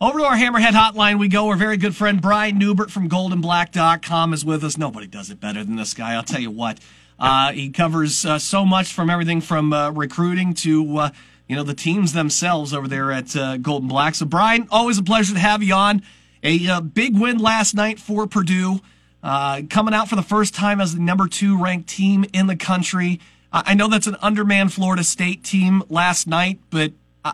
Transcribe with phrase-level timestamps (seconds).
[0.00, 1.48] Over to our Hammerhead hotline we go.
[1.48, 4.76] Our very good friend Brian Neubert from goldenblack.com is with us.
[4.76, 6.80] Nobody does it better than this guy, I'll tell you what.
[7.18, 11.10] Uh, he covers uh, so much from everything from uh, recruiting to uh,
[11.48, 14.16] you know the teams themselves over there at uh, Golden Black.
[14.16, 16.02] So, Brian, always a pleasure to have you on.
[16.42, 18.80] A uh, big win last night for Purdue,
[19.22, 23.20] coming out for the first time as the number two ranked team in the country.
[23.52, 26.92] I know that's an undermanned Florida State team last night, but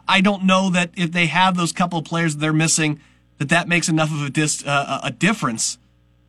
[0.09, 3.01] I don't know that if they have those couple of players they're missing,
[3.39, 5.79] that that makes enough of a, dis, uh, a difference.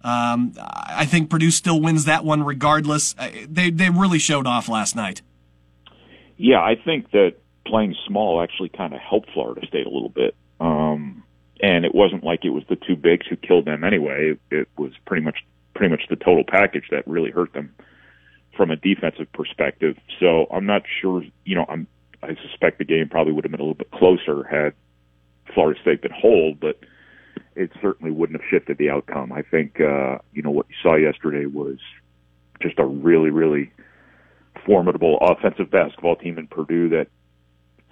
[0.03, 3.15] Um, I think Purdue still wins that one regardless.
[3.17, 5.21] Uh, they they really showed off last night.
[6.35, 10.35] Yeah, I think that playing small actually kind of helped Florida State a little bit.
[10.59, 11.23] Um,
[11.61, 14.37] and it wasn't like it was the two bigs who killed them anyway.
[14.51, 15.37] It was pretty much
[15.73, 17.73] pretty much the total package that really hurt them
[18.55, 19.97] from a defensive perspective.
[20.19, 21.23] So I'm not sure.
[21.45, 21.87] You know, I'm
[22.23, 24.73] I suspect the game probably would have been a little bit closer had
[25.53, 26.79] Florida State been whole, but
[27.55, 29.31] it certainly wouldn't have shifted the outcome.
[29.31, 31.77] I think uh, you know what you saw yesterday was
[32.61, 33.71] just a really, really
[34.65, 37.07] formidable offensive basketball team in Purdue that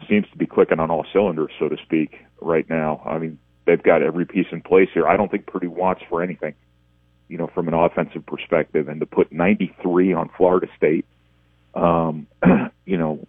[0.09, 3.02] seems to be clicking on all cylinders, so to speak, right now.
[3.06, 5.08] I mean, they've got every piece in place here.
[5.08, 6.56] I don't think Purdue wants for anything,
[7.28, 11.06] you know, from an offensive perspective, and to put 93 on Florida State,
[11.75, 12.28] um,
[12.86, 13.28] you know,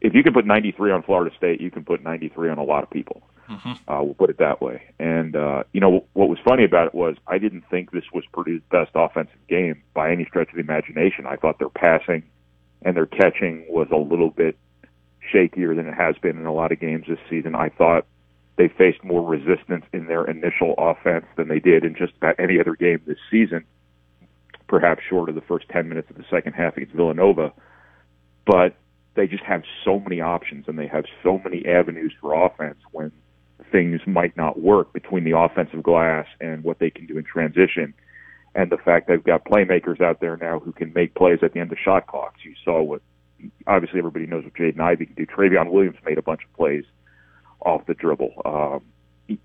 [0.00, 2.82] if you can put 93 on Florida State, you can put 93 on a lot
[2.82, 3.22] of people.
[3.48, 3.72] Mm-hmm.
[3.92, 4.82] Uh, we'll put it that way.
[4.98, 8.24] And uh, you know what was funny about it was I didn't think this was
[8.32, 11.26] Purdue's best offensive game by any stretch of the imagination.
[11.26, 12.22] I thought their passing
[12.82, 14.56] and their catching was a little bit
[15.34, 17.54] shakier than it has been in a lot of games this season.
[17.54, 18.06] I thought
[18.56, 22.60] they faced more resistance in their initial offense than they did in just about any
[22.60, 23.64] other game this season,
[24.68, 27.52] perhaps short of the first 10 minutes of the second half against Villanova.
[28.46, 28.76] But
[29.20, 33.12] they just have so many options and they have so many avenues for offense when
[33.70, 37.92] things might not work between the offensive glass and what they can do in transition.
[38.54, 41.60] And the fact they've got playmakers out there now who can make plays at the
[41.60, 42.40] end of shot clocks.
[42.46, 43.02] You saw what,
[43.66, 45.26] obviously everybody knows what Jaden Ivey can do.
[45.26, 46.84] Trevion Williams made a bunch of plays
[47.60, 48.32] off the dribble.
[48.46, 49.38] Um,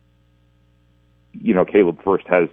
[1.34, 2.48] you know, Caleb Furst has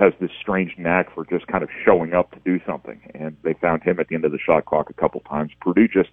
[0.00, 3.00] has this strange knack for just kind of showing up to do something.
[3.14, 5.52] And they found him at the end of the shot clock a couple times.
[5.60, 6.08] Purdue just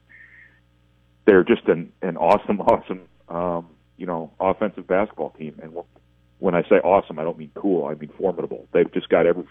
[1.26, 3.68] they're just an an awesome, awesome um,
[3.98, 5.60] you know offensive basketball team.
[5.64, 5.74] And
[6.40, 7.86] when I say awesome, I don't mean cool.
[7.86, 8.68] I mean formidable.
[8.74, 9.46] They've just got every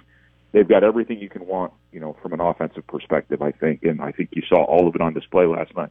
[0.52, 3.40] they've got everything you can want, you know, from an offensive perspective.
[3.42, 5.90] I think, and I think you saw all of it on display last night.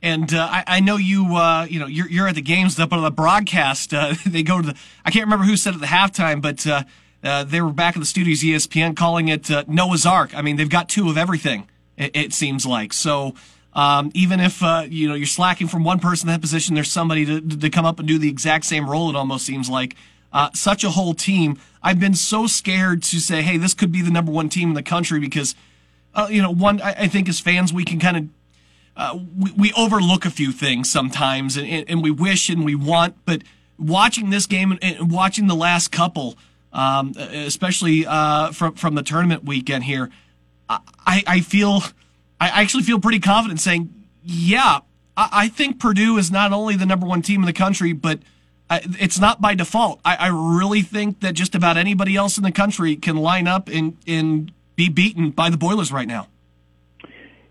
[0.00, 2.92] And uh, I, I, know you, uh, you know, you're, you're at the games, but
[2.92, 3.92] on the broadcast.
[3.92, 4.78] Uh, they go to the.
[5.04, 6.64] I can't remember who said it at the halftime, but
[7.22, 10.36] uh, they were back in the studios, ESPN, calling it uh, Noah's Ark.
[10.36, 11.68] I mean, they've got two of everything.
[11.96, 13.34] It, it seems like so.
[13.74, 16.90] Um, even if uh, you know you're slacking from one person in that position, there's
[16.90, 19.10] somebody to, to come up and do the exact same role.
[19.10, 19.94] It almost seems like
[20.32, 21.58] uh, such a whole team.
[21.82, 24.74] I've been so scared to say, "Hey, this could be the number one team in
[24.74, 25.54] the country," because
[26.14, 28.28] uh, you know, one I, I, think as fans we can kind of
[28.96, 33.14] uh, we, we, overlook a few things sometimes, and, and, we wish and we want,
[33.24, 33.42] but
[33.78, 36.36] watching this game and, and watching the last couple
[36.72, 40.10] um, especially uh, from from the tournament weekend here.
[40.68, 41.82] I, I feel
[42.40, 43.92] I actually feel pretty confident saying,
[44.22, 44.80] yeah,
[45.16, 48.20] I, I think Purdue is not only the number one team in the country, but
[48.70, 50.00] I, it's not by default.
[50.04, 53.68] I, I really think that just about anybody else in the country can line up
[53.68, 56.28] and and be beaten by the Boilers right now.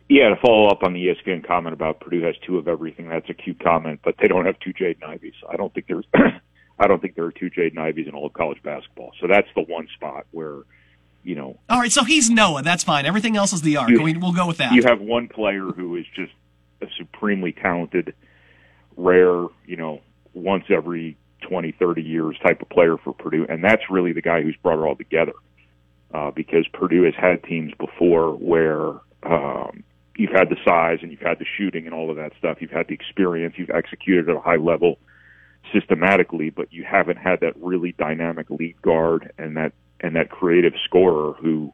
[0.09, 3.29] Yeah, to follow up on the ESPN comment about Purdue has two of everything, that's
[3.29, 5.34] a cute comment, but they don't have two Jaden Iveys.
[5.49, 6.05] I don't think there's
[6.80, 9.12] I don't think there are two Jaden Iveys in all of college basketball.
[9.20, 10.60] So that's the one spot where,
[11.24, 11.58] you know.
[11.70, 12.62] All right, so he's Noah.
[12.62, 13.06] That's fine.
[13.06, 13.90] Everything else is the ark.
[13.90, 14.74] You, we'll go with that.
[14.74, 16.34] You have one player who is just
[16.82, 18.14] a supremely talented,
[18.96, 20.02] rare, you know,
[20.34, 23.46] once every 20, 30 years type of player for Purdue.
[23.50, 25.34] And that's really the guy who's brought it all together.
[26.14, 28.92] Uh, because Purdue has had teams before where
[29.24, 29.84] um,
[30.16, 32.62] you've had the size and you've had the shooting and all of that stuff.
[32.62, 33.56] You've had the experience.
[33.58, 35.00] You've executed at a high level
[35.73, 40.73] systematically, but you haven't had that really dynamic lead guard and that and that creative
[40.85, 41.73] scorer who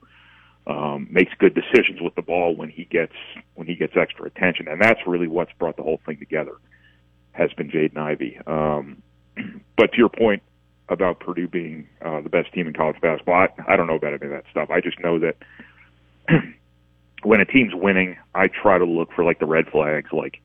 [0.66, 3.14] um, makes good decisions with the ball when he gets
[3.56, 6.54] when he gets extra attention, and that's really what's brought the whole thing together.
[7.34, 8.40] Has been Jaden Ivey.
[8.46, 9.02] Um,
[9.78, 10.44] but to your point
[10.90, 14.14] about Purdue being uh, the best team in college basketball, I, I don't know about
[14.14, 14.70] any of that stuff.
[14.70, 15.36] I just know that
[17.24, 20.42] when a team's winning, I try to look for like the red flags, like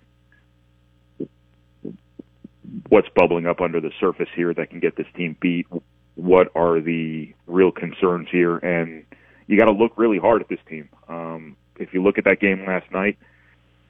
[2.89, 5.67] what's bubbling up under the surface here that can get this team beat?
[6.15, 8.57] What are the real concerns here?
[8.59, 9.05] And
[9.47, 10.89] you got to look really hard at this team.
[11.09, 13.19] Um, if you look at that game last night,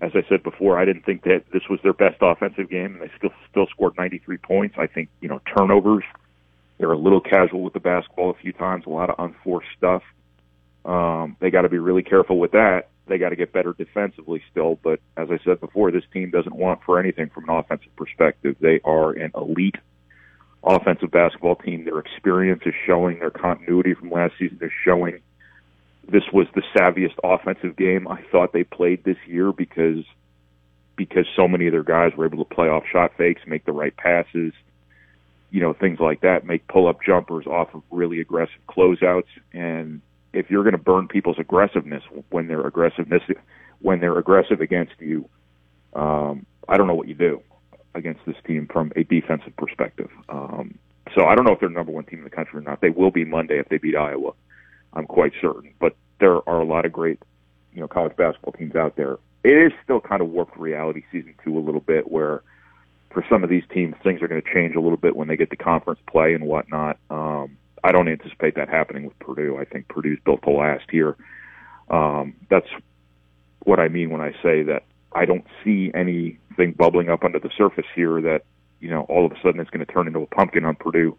[0.01, 3.03] as I said before, I didn't think that this was their best offensive game, and
[3.03, 4.77] they still still scored 93 points.
[4.79, 6.05] I think you know turnovers.
[6.79, 10.03] They're a little casual with the basketball a few times, a lot of unforced stuff.
[10.85, 12.89] Um, they got to be really careful with that.
[13.09, 14.79] They got to get better defensively still.
[14.83, 18.57] But as I said before, this team doesn't want for anything from an offensive perspective.
[18.61, 19.77] They are an elite
[20.63, 21.85] offensive basketball team.
[21.85, 23.19] Their experience is showing.
[23.19, 25.21] Their continuity from last season is showing.
[26.09, 30.05] This was the savviest offensive game I thought they played this year because
[30.97, 33.73] because so many of their guys were able to play off shot fakes, make the
[33.73, 34.53] right passes,
[35.51, 39.29] you know, things like that, make pull up jumpers off of really aggressive closeouts.
[39.53, 40.03] And
[40.39, 43.23] if you're going to burn people's aggressiveness when they're aggressiveness
[43.81, 45.29] when they're aggressive against you,
[45.95, 47.43] um, I don't know what you do
[47.95, 50.11] against this team from a defensive perspective.
[50.29, 50.79] Um,
[51.15, 52.81] so I don't know if they're the number one team in the country or not.
[52.81, 54.33] They will be Monday if they beat Iowa.
[54.93, 55.75] I'm quite certain.
[55.81, 57.21] But there are a lot of great,
[57.75, 59.19] you know, college basketball teams out there.
[59.43, 62.43] It is still kind of warped reality season two a little bit, where
[63.11, 65.37] for some of these teams things are going to change a little bit when they
[65.37, 66.99] get to conference play and whatnot.
[67.11, 67.38] Um,
[67.85, 69.59] I don't anticipate that happening with Purdue.
[69.59, 71.17] I think Purdue's built to last here.
[71.91, 72.69] Um, that's
[73.61, 77.51] what I mean when I say that I don't see anything bubbling up under the
[77.57, 78.43] surface here that
[78.81, 81.17] you know all of a sudden it's going to turn into a pumpkin on Purdue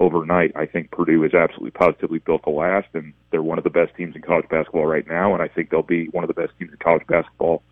[0.00, 0.52] overnight.
[0.56, 3.94] I think Purdue is absolutely positively built to last, and they're one of the best
[3.96, 6.52] teams in college basketball right now, and I think they'll be one of the best
[6.58, 7.62] teams in college basketball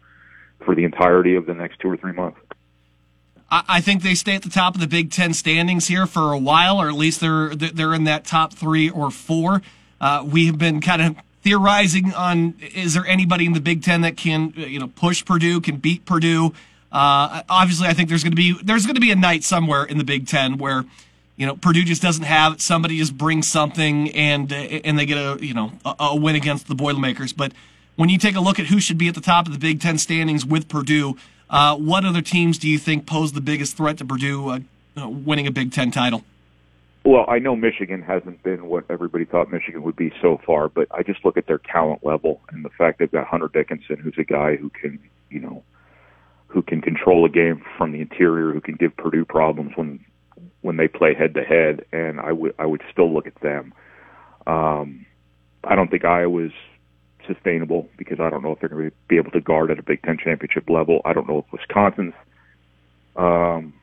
[0.65, 2.39] for the entirety of the next two or three months.
[3.49, 6.39] I think they stay at the top of the Big Ten standings here for a
[6.39, 9.63] while, or at least they're they're in that top three or four.
[10.01, 14.01] Uh, we have been kind of theorizing on is there anybody in the Big Ten
[14.01, 16.47] that can you know push Purdue, can beat Purdue.
[16.91, 19.85] Uh, obviously, I think there's going to be there's going to be a night somewhere
[19.85, 20.85] in the Big Ten where
[21.37, 22.61] you know Purdue just doesn't have it.
[22.61, 26.67] Somebody just brings something and and they get a you know a, a win against
[26.67, 27.33] the Boilermakers.
[27.33, 27.53] But
[27.95, 29.81] when you take a look at who should be at the top of the Big
[29.81, 31.17] Ten standings with Purdue,
[31.51, 35.47] uh, what other teams do you think pose the biggest threat to Purdue uh, winning
[35.47, 36.25] a Big Ten title?
[37.05, 40.89] Well, I know Michigan hasn't been what everybody thought Michigan would be so far, but
[40.91, 44.17] I just look at their talent level and the fact they've got Hunter Dickinson, who's
[44.19, 44.99] a guy who can,
[45.31, 45.63] you know,
[46.49, 50.05] who can control a game from the interior, who can give Purdue problems when
[50.63, 53.73] when they play head to head, and I would I would still look at them.
[54.49, 55.07] Um,
[55.63, 56.53] I don't think Iowa's
[57.27, 59.83] sustainable because I don't know if they're going to be able to guard at a
[59.83, 61.01] Big Ten championship level.
[61.05, 62.15] I don't know if Wisconsin's
[63.17, 63.75] um,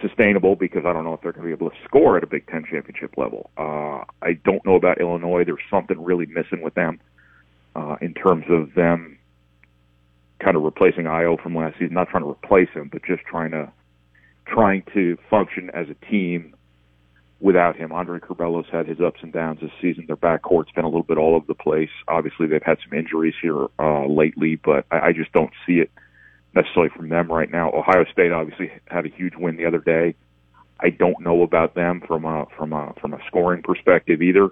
[0.00, 2.26] sustainable because I don't know if they're going to be able to score at a
[2.26, 3.50] Big Ten championship level.
[3.56, 5.44] Uh, I don't know about Illinois.
[5.44, 7.00] There's something really missing with them
[7.74, 9.18] uh, in terms of them
[10.40, 11.94] kind of replacing Ayo from last season.
[11.94, 13.70] Not trying to replace him, but just trying to
[14.46, 16.54] trying to function as a team
[17.40, 17.90] without him.
[17.92, 20.04] Andre Curbelo's had his ups and downs this season.
[20.06, 21.90] Their backcourt's been a little bit all over the place.
[22.06, 25.90] Obviously, they've had some injuries here uh, lately, but I, I just don't see it
[26.54, 27.70] necessarily from them right now.
[27.72, 30.14] Ohio State obviously had a huge win the other day.
[30.78, 34.50] I don't know about them from a from a from a scoring perspective either.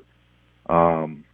[0.68, 1.24] Um,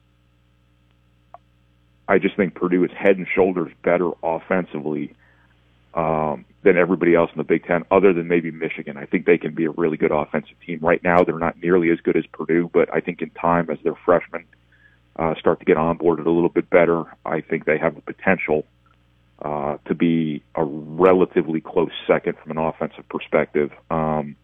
[2.06, 5.14] I just think Purdue is head and shoulders better offensively
[5.94, 8.96] um, than everybody else in the Big Ten, other than maybe Michigan.
[8.96, 10.80] I think they can be a really good offensive team.
[10.82, 13.78] Right now, they're not nearly as good as Purdue, but I think in time, as
[13.84, 14.44] their freshmen
[15.16, 18.64] uh, start to get onboarded a little bit better, I think they have the potential
[19.40, 23.70] uh, to be a relatively close second from an offensive perspective.
[23.90, 24.36] Um,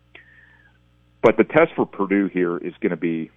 [1.23, 3.31] but the test for Purdue here is going to be,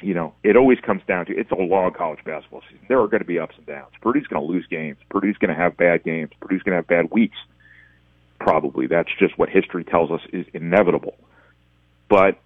[0.00, 2.84] you know, it always comes down to it's a long college basketball season.
[2.88, 3.92] There are going to be ups and downs.
[4.00, 4.98] Purdue's going to lose games.
[5.10, 6.30] Purdue's going to have bad games.
[6.40, 7.36] Purdue's going to have bad weeks.
[8.38, 11.16] Probably that's just what history tells us is inevitable.
[12.08, 12.38] But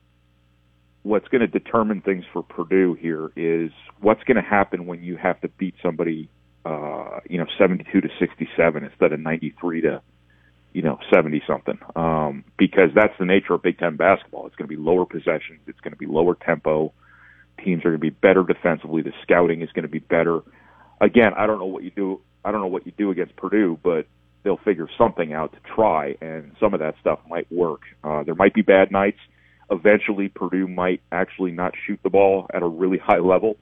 [1.02, 5.16] what's going to determine things for Purdue here is what's going to happen when you
[5.16, 6.28] have to beat somebody
[6.64, 10.02] uh, you know, 72 to 67 instead of 93 to,
[10.72, 11.78] you know, 70 something.
[11.96, 14.46] Um, because that's the nature of Big Ten basketball.
[14.46, 15.60] It's going to be lower possessions.
[15.66, 16.92] It's going to be lower tempo.
[17.64, 19.02] Teams are going to be better defensively.
[19.02, 20.40] The scouting is going to be better.
[21.00, 22.20] Again, I don't know what you do.
[22.44, 24.06] I don't know what you do against Purdue, but
[24.42, 27.82] they'll figure something out to try, and some of that stuff might work.
[28.02, 29.18] Uh, there might be bad nights.
[29.70, 33.56] Eventually, Purdue might actually not shoot the ball at a really high level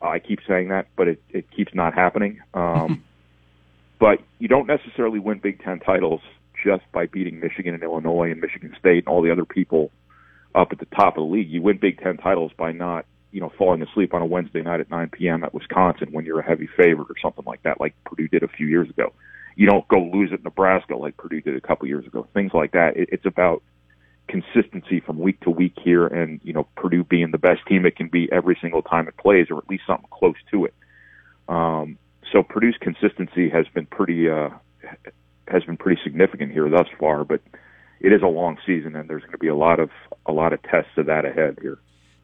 [0.00, 2.40] I keep saying that, but it, it keeps not happening.
[2.54, 3.04] Um,
[3.98, 6.20] but you don't necessarily win Big Ten titles
[6.64, 9.90] just by beating Michigan and Illinois and Michigan State and all the other people
[10.54, 11.48] up at the top of the league.
[11.48, 14.80] You win Big Ten titles by not, you know, falling asleep on a Wednesday night
[14.80, 15.44] at 9 p.m.
[15.44, 18.48] at Wisconsin when you're a heavy favorite or something like that, like Purdue did a
[18.48, 19.12] few years ago.
[19.56, 22.26] You don't go lose at Nebraska like Purdue did a couple years ago.
[22.32, 22.96] Things like that.
[22.96, 23.62] It, it's about
[24.28, 27.96] consistency from week to week here, and you know Purdue being the best team it
[27.96, 30.74] can be every single time it plays, or at least something close to it.
[31.48, 31.98] Um,
[32.32, 34.50] so Purdue's consistency has been pretty uh,
[35.48, 37.24] has been pretty significant here thus far.
[37.24, 37.40] But
[38.00, 39.90] it is a long season, and there's going to be a lot of
[40.26, 41.78] a lot of tests of that ahead here.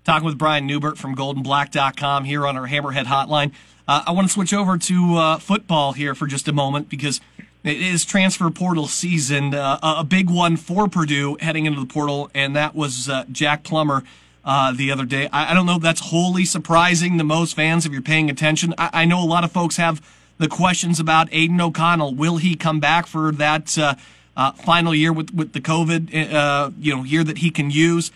[0.05, 3.53] Talking with Brian Neubert from GoldenBlack.com here on our Hammerhead Hotline.
[3.89, 7.23] Uh, I want to switch over to uh, football here for just a moment because
[7.63, 12.31] it is transfer portal season, uh, a big one for Purdue heading into the portal,
[12.35, 14.05] and that was uh, Jack Plummer.
[14.47, 15.27] Uh, the other day.
[15.33, 18.75] I, I, don't know if that's wholly surprising to most fans if you're paying attention.
[18.77, 20.07] I, I, know a lot of folks have
[20.37, 22.15] the questions about Aidan O'Connell.
[22.15, 23.95] Will he come back for that uh,
[24.37, 28.13] uh, final year with, with the COVID, uh, you know, year that he can use?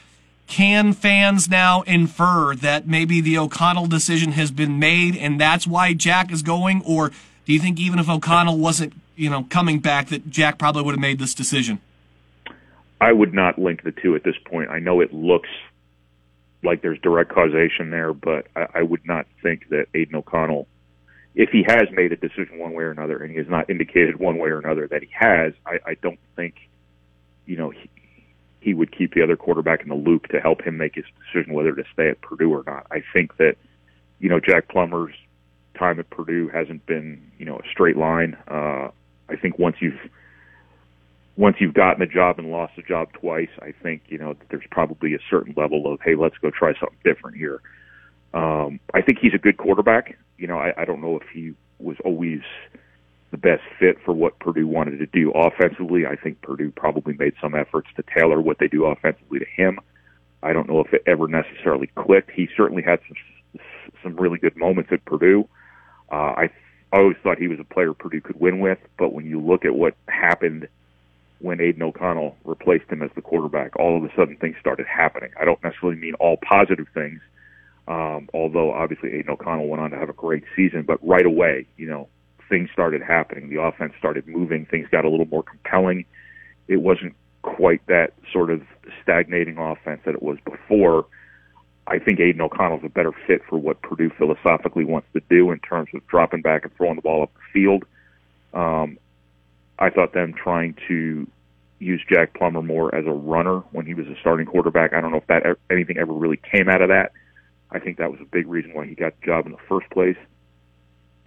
[0.49, 5.93] Can fans now infer that maybe the O'Connell decision has been made and that's why
[5.93, 6.83] Jack is going?
[6.87, 7.11] Or
[7.45, 10.93] do you think even if O'Connell wasn't, you know, coming back, that Jack probably would
[10.93, 11.81] have made this decision?
[13.01, 14.71] I would not link the two at this point.
[14.71, 15.51] I know it looks
[16.65, 20.67] like there's direct causation there, but I, I would not think that Aidan O'Connell,
[21.35, 24.19] if he has made a decision one way or another, and he has not indicated
[24.19, 26.55] one way or another that he has, I, I don't think,
[27.45, 27.71] you know,
[28.61, 31.55] he would keep the other quarterback in the loop to help him make his decision
[31.55, 32.87] whether to stay at Purdue or not.
[32.91, 33.57] I think that,
[34.19, 35.15] you know, Jack Plummer's
[35.79, 38.37] time at Purdue hasn't been, you know, a straight line.
[38.49, 38.89] Uh,
[39.29, 40.01] I think once you've
[41.37, 44.67] once you've gotten a job and lost a job twice, I think you know there's
[44.71, 47.61] probably a certain level of hey, let's go try something different here.
[48.35, 50.19] Um, I think he's a good quarterback.
[50.37, 52.41] You know, I, I don't know if he was always
[53.31, 56.07] the best fit for what Purdue wanted to do offensively.
[56.07, 59.79] I think Purdue probably made some efforts to tailor what they do offensively to him.
[60.43, 62.31] I don't know if it ever necessarily clicked.
[62.31, 63.17] He certainly had some
[64.03, 65.49] some really good moments at Purdue.
[66.11, 66.51] Uh, I
[66.93, 69.75] always thought he was a player Purdue could win with, but when you look at
[69.75, 70.69] what happened
[71.41, 75.31] when Aidan O'Connell replaced him as the quarterback, all of a sudden things started happening.
[75.41, 77.21] I don't necessarily mean all positive things,
[77.87, 81.67] um, although obviously Aidan O'Connell went on to have a great season, but right away,
[81.77, 82.09] you know,
[82.49, 83.49] things started happening.
[83.51, 84.67] The offense started moving.
[84.67, 86.05] Things got a little more compelling.
[86.67, 88.63] It wasn't quite that sort of
[89.03, 91.07] stagnating offense that it was before.
[91.87, 95.59] I think Aidan O'Connell's a better fit for what Purdue philosophically wants to do in
[95.61, 97.85] terms of dropping back and throwing the ball up the field.
[98.53, 98.99] Um,
[99.79, 101.27] I thought them trying to
[101.79, 104.93] use Jack Plummer more as a runner when he was a starting quarterback.
[104.93, 107.13] I don't know if that anything ever really came out of that.
[107.71, 109.89] I think that was a big reason why he got the job in the first
[109.91, 110.17] place.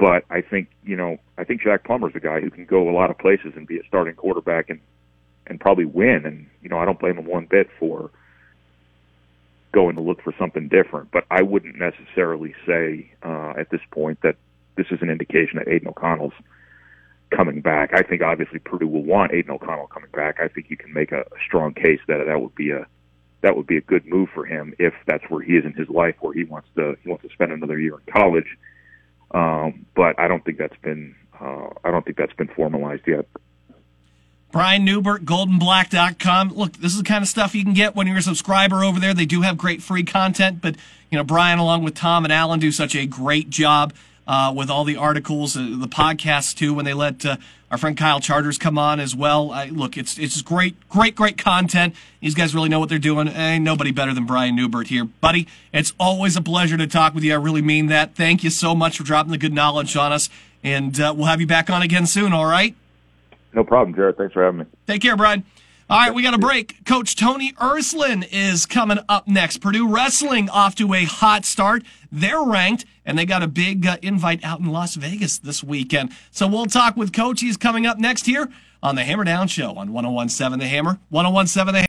[0.01, 2.91] But I think you know I think Jack Plummer's a guy who can go a
[2.91, 4.79] lot of places and be a starting quarterback and
[5.45, 6.25] and probably win.
[6.25, 8.09] And you know I don't blame him one bit for
[9.71, 11.11] going to look for something different.
[11.11, 14.37] But I wouldn't necessarily say uh, at this point that
[14.75, 16.33] this is an indication that Aidan O'Connell's
[17.29, 17.91] coming back.
[17.93, 20.39] I think obviously Purdue will want Aidan O'Connell coming back.
[20.41, 22.87] I think you can make a, a strong case that that would be a
[23.41, 25.89] that would be a good move for him if that's where he is in his
[25.89, 28.57] life, where he wants to he wants to spend another year in college.
[29.33, 33.25] Um, but I don't think that's been uh, I don't think that's been formalized yet.
[34.51, 36.49] Brian Neubert, goldenblack.com.
[36.49, 38.99] Look, this is the kind of stuff you can get when you're a subscriber over
[38.99, 39.13] there.
[39.13, 40.75] They do have great free content, but
[41.09, 43.93] you know, Brian along with Tom and Alan do such a great job
[44.27, 46.73] uh, with all the articles, uh, the podcasts too.
[46.73, 47.37] When they let uh,
[47.71, 49.51] our friend Kyle Charters come on as well.
[49.51, 51.95] I, look, it's it's great, great, great content.
[52.19, 53.29] These guys really know what they're doing.
[53.29, 55.47] Ain't nobody better than Brian Neubert here, buddy.
[55.73, 57.33] It's always a pleasure to talk with you.
[57.33, 58.15] I really mean that.
[58.15, 60.29] Thank you so much for dropping the good knowledge on us,
[60.63, 62.33] and uh, we'll have you back on again soon.
[62.33, 62.75] All right.
[63.53, 64.17] No problem, Jared.
[64.17, 64.65] Thanks for having me.
[64.87, 65.43] Take care, Brian.
[65.91, 66.85] All right, we got a break.
[66.85, 69.57] Coach Tony Ersland is coming up next.
[69.57, 71.83] Purdue Wrestling off to a hot start.
[72.09, 76.13] They're ranked, and they got a big uh, invite out in Las Vegas this weekend.
[76.31, 77.41] So we'll talk with Coach.
[77.41, 78.47] He's coming up next here
[78.81, 80.97] on the Hammer Down Show on 1017 The Hammer.
[81.09, 81.79] 1017 The Hammer.